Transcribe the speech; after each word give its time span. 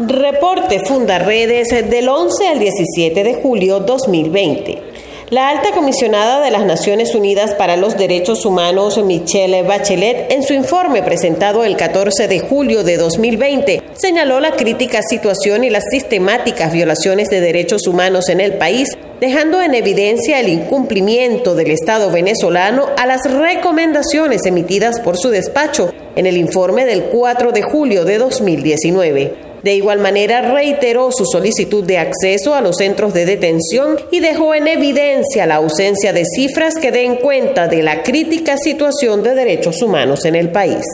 Reporte 0.00 0.80
Fundaredes 0.80 1.68
del 1.68 2.08
11 2.08 2.48
al 2.48 2.58
17 2.58 3.22
de 3.22 3.34
julio 3.34 3.78
2020. 3.78 4.82
La 5.30 5.48
alta 5.48 5.70
comisionada 5.70 6.40
de 6.44 6.50
las 6.50 6.66
Naciones 6.66 7.14
Unidas 7.14 7.54
para 7.54 7.76
los 7.76 7.96
Derechos 7.96 8.44
Humanos, 8.44 9.00
Michelle 9.04 9.62
Bachelet, 9.62 10.32
en 10.32 10.42
su 10.42 10.52
informe 10.52 11.04
presentado 11.04 11.62
el 11.62 11.76
14 11.76 12.26
de 12.26 12.40
julio 12.40 12.82
de 12.82 12.96
2020, 12.96 13.82
señaló 13.92 14.40
la 14.40 14.56
crítica 14.56 15.00
situación 15.00 15.62
y 15.62 15.70
las 15.70 15.84
sistemáticas 15.88 16.72
violaciones 16.72 17.28
de 17.28 17.40
derechos 17.40 17.86
humanos 17.86 18.28
en 18.28 18.40
el 18.40 18.54
país, 18.54 18.98
dejando 19.20 19.62
en 19.62 19.76
evidencia 19.76 20.40
el 20.40 20.48
incumplimiento 20.48 21.54
del 21.54 21.70
Estado 21.70 22.10
venezolano 22.10 22.86
a 22.98 23.06
las 23.06 23.30
recomendaciones 23.30 24.44
emitidas 24.44 24.98
por 24.98 25.16
su 25.16 25.30
despacho 25.30 25.92
en 26.16 26.26
el 26.26 26.36
informe 26.36 26.84
del 26.84 27.04
4 27.04 27.52
de 27.52 27.62
julio 27.62 28.04
de 28.04 28.18
2019. 28.18 29.53
De 29.64 29.74
igual 29.74 29.98
manera, 29.98 30.42
reiteró 30.42 31.10
su 31.10 31.24
solicitud 31.24 31.84
de 31.84 31.96
acceso 31.96 32.54
a 32.54 32.60
los 32.60 32.76
centros 32.76 33.14
de 33.14 33.24
detención 33.24 33.98
y 34.10 34.20
dejó 34.20 34.54
en 34.54 34.68
evidencia 34.68 35.46
la 35.46 35.54
ausencia 35.54 36.12
de 36.12 36.26
cifras 36.26 36.74
que 36.74 36.92
den 36.92 37.16
cuenta 37.16 37.66
de 37.66 37.82
la 37.82 38.02
crítica 38.02 38.58
situación 38.58 39.22
de 39.22 39.34
derechos 39.34 39.80
humanos 39.80 40.26
en 40.26 40.34
el 40.34 40.50
país. 40.50 40.84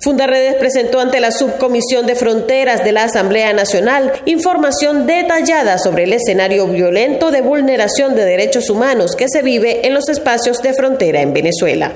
Fundaredes 0.00 0.54
presentó 0.54 1.00
ante 1.00 1.20
la 1.20 1.32
Subcomisión 1.32 2.06
de 2.06 2.14
Fronteras 2.14 2.82
de 2.82 2.92
la 2.92 3.04
Asamblea 3.04 3.52
Nacional 3.52 4.10
información 4.24 5.06
detallada 5.06 5.76
sobre 5.76 6.04
el 6.04 6.14
escenario 6.14 6.66
violento 6.66 7.30
de 7.30 7.42
vulneración 7.42 8.14
de 8.14 8.24
derechos 8.24 8.70
humanos 8.70 9.16
que 9.16 9.28
se 9.28 9.42
vive 9.42 9.86
en 9.86 9.92
los 9.92 10.08
espacios 10.08 10.62
de 10.62 10.72
frontera 10.72 11.20
en 11.20 11.34
Venezuela. 11.34 11.92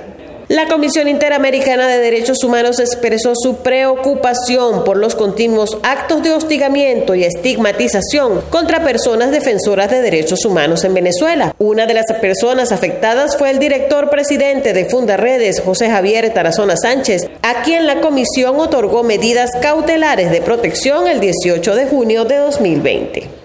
La 0.52 0.66
Comisión 0.66 1.09
Interamericana 1.09 1.88
de 1.88 1.98
Derechos 1.98 2.45
Humanos 2.45 2.79
expresó 2.79 3.33
su 3.34 3.62
preocupación 3.62 4.84
por 4.84 4.98
los 4.98 5.15
continuos 5.15 5.78
actos 5.83 6.23
de 6.23 6.30
hostigamiento 6.30 7.15
y 7.15 7.25
estigmatización 7.25 8.42
contra 8.51 8.84
personas 8.84 9.30
defensoras 9.30 9.91
de 9.91 10.02
derechos 10.02 10.44
humanos 10.44 10.84
en 10.84 10.92
Venezuela. 10.92 11.55
Una 11.59 11.86
de 11.86 11.94
las 11.94 12.05
personas 12.20 12.70
afectadas 12.70 13.39
fue 13.39 13.48
el 13.48 13.61
director 13.61 14.11
presidente 14.11 14.75
de 14.75 14.84
Fundaredes, 14.84 15.62
José 15.62 15.89
Javier 15.89 16.34
Tarazona 16.34 16.77
Sánchez, 16.77 17.31
a 17.41 17.62
quien 17.62 17.87
la 17.87 18.03
comisión 18.03 18.61
otorgó 18.61 19.05
medidas 19.05 19.53
cautelares 19.62 20.31
de 20.31 20.42
protección 20.42 21.09
el 21.09 21.19
18 21.20 21.75
de 21.75 21.87
junio 21.87 22.27
de 22.27 22.37
2020. 22.37 23.41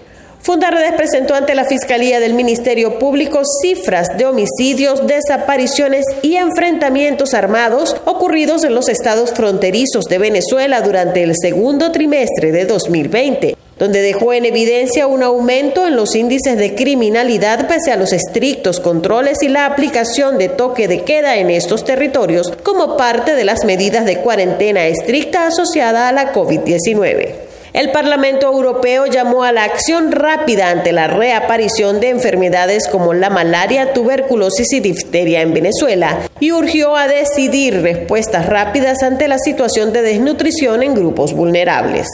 Fundaredes 0.48 0.94
presentó 0.94 1.34
ante 1.34 1.54
la 1.54 1.66
Fiscalía 1.66 2.20
del 2.20 2.32
Ministerio 2.32 2.98
Público 2.98 3.42
cifras 3.60 4.16
de 4.16 4.24
homicidios, 4.24 5.06
desapariciones 5.06 6.06
y 6.22 6.36
enfrentamientos 6.36 7.34
armados 7.34 7.94
ocurridos 8.06 8.64
en 8.64 8.74
los 8.74 8.88
estados 8.88 9.34
fronterizos 9.34 10.06
de 10.06 10.16
Venezuela 10.16 10.80
durante 10.80 11.22
el 11.22 11.34
segundo 11.38 11.92
trimestre 11.92 12.50
de 12.50 12.64
2020 12.64 13.56
donde 13.78 14.00
dejó 14.00 14.32
en 14.32 14.46
evidencia 14.46 15.06
un 15.06 15.22
aumento 15.22 15.86
en 15.86 15.96
los 15.96 16.16
índices 16.16 16.56
de 16.56 16.74
criminalidad 16.74 17.68
pese 17.68 17.92
a 17.92 17.96
los 17.96 18.14
estrictos 18.14 18.80
controles 18.80 19.42
y 19.42 19.48
la 19.48 19.66
aplicación 19.66 20.38
de 20.38 20.48
toque 20.48 20.88
de 20.88 21.02
queda 21.02 21.36
en 21.36 21.50
estos 21.50 21.84
territorios 21.84 22.54
como 22.62 22.96
parte 22.96 23.34
de 23.34 23.44
las 23.44 23.66
medidas 23.66 24.06
de 24.06 24.20
cuarentena 24.22 24.86
estricta 24.86 25.46
asociada 25.46 26.08
a 26.08 26.12
la 26.12 26.32
COVID-19. 26.32 27.47
El 27.78 27.92
Parlamento 27.92 28.48
Europeo 28.48 29.06
llamó 29.06 29.44
a 29.44 29.52
la 29.52 29.62
acción 29.62 30.10
rápida 30.10 30.70
ante 30.70 30.90
la 30.90 31.06
reaparición 31.06 32.00
de 32.00 32.08
enfermedades 32.08 32.88
como 32.88 33.14
la 33.14 33.30
malaria, 33.30 33.92
tuberculosis 33.92 34.72
y 34.72 34.80
difteria 34.80 35.42
en 35.42 35.54
Venezuela 35.54 36.28
y 36.40 36.50
urgió 36.50 36.96
a 36.96 37.06
decidir 37.06 37.80
respuestas 37.80 38.46
rápidas 38.46 39.04
ante 39.04 39.28
la 39.28 39.38
situación 39.38 39.92
de 39.92 40.02
desnutrición 40.02 40.82
en 40.82 40.92
grupos 40.92 41.34
vulnerables. 41.34 42.08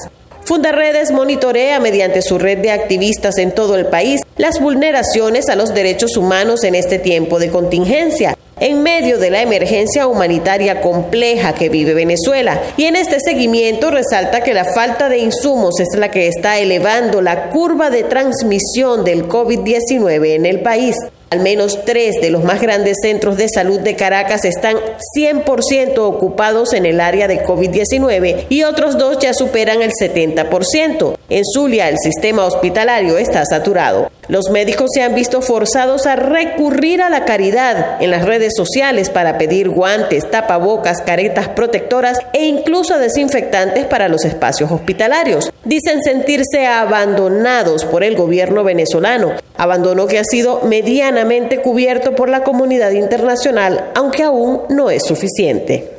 Fundaredes 0.45 1.13
monitorea 1.13 1.81
mediante 1.81 2.21
su 2.21 2.39
red 2.39 2.59
de 2.59 2.71
activistas 2.71 3.39
en 3.39 3.51
todo 3.51 3.77
el 3.77 3.87
país 3.87 4.21
las 4.37 4.61
vulneraciones 4.61 5.49
a 5.49 5.57
los 5.57 5.73
derechos 5.73 6.19
humanos 6.19 6.63
en 6.65 6.75
este 6.75 6.99
tiempo 6.99 7.39
de 7.39 7.49
contingencia 7.49 8.37
en 8.61 8.83
medio 8.83 9.19
de 9.19 9.31
la 9.31 9.43
emergencia 9.43 10.07
humanitaria 10.07 10.81
compleja 10.81 11.55
que 11.55 11.69
vive 11.69 11.95
Venezuela. 11.95 12.61
Y 12.77 12.85
en 12.85 12.97
este 12.97 13.21
seguimiento 13.21 13.91
resalta 13.91 14.43
que 14.43 14.55
la 14.55 14.65
falta 14.65 15.09
de 15.09 15.19
insumos 15.19 15.81
es 15.81 15.99
la 15.99 16.11
que 16.11 16.29
está 16.29 16.59
elevando 16.59 17.21
la 17.21 17.51
curva 17.51 17.91
de 17.91 18.05
transmisión 18.05 19.05
del 19.05 19.29
COVID-19 19.29 20.35
en 20.35 20.47
el 20.47 20.61
país. 20.61 20.97
Al 21.31 21.41
menos 21.41 21.85
tres 21.85 22.21
de 22.21 22.31
los 22.31 22.45
más 22.45 22.61
grandes 22.61 22.99
centros 23.03 23.37
de 23.37 23.49
salud 23.49 23.81
de 23.81 23.97
Caracas 23.97 24.45
están 24.45 24.77
100% 25.17 25.99
ocupados 25.99 26.73
en 26.75 26.87
el 26.87 27.01
área 27.01 27.27
de 27.27 27.43
COVID-19 27.45 28.47
y 28.51 28.63
otros 28.63 28.99
dos 28.99 29.19
ya 29.19 29.35
superan 29.35 29.83
el 29.83 29.91
70%. 29.91 31.17
En 31.31 31.43
Zulia 31.45 31.89
el 31.89 31.99
sistema 31.99 32.45
hospitalario 32.45 33.19
está 33.19 33.45
saturado. 33.47 34.13
Los 34.29 34.51
médicos 34.51 34.91
se 34.95 35.03
han 35.03 35.15
visto 35.15 35.43
forzados 35.43 36.07
a 36.07 36.17
recurrir 36.17 37.03
a 37.03 37.11
la 37.11 37.25
caridad 37.25 38.03
en 38.03 38.11
las 38.11 38.25
redes 38.25 38.55
sociales 38.57 39.11
para 39.11 39.39
pedir 39.39 39.69
guantes, 39.69 40.31
tapabocas, 40.31 41.03
caretas 41.03 41.49
protectoras 41.49 42.19
e 42.33 42.47
incluso 42.47 42.99
desinfectantes 42.99 43.85
para 43.87 44.09
los 44.09 44.25
espacios 44.25 44.71
hospitalarios. 44.71 45.53
Dicen 45.65 46.03
sentirse 46.03 46.67
abandonados 46.67 47.85
por 47.85 48.03
el 48.03 48.17
gobierno 48.17 48.65
venezolano, 48.65 49.33
abandono 49.57 50.07
que 50.07 50.19
ha 50.19 50.25
sido 50.25 50.63
medianamente 50.63 51.61
cubierto 51.61 52.15
por 52.15 52.29
la 52.29 52.43
comunidad 52.45 52.93
internacional, 52.93 53.91
aunque 53.95 54.23
aún 54.23 54.63
no 54.69 54.91
es 54.91 55.05
suficiente. 55.05 55.94